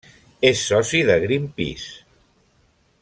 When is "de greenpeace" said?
1.09-1.93